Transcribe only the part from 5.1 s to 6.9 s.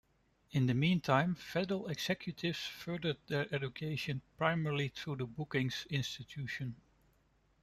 the Brookings Institution.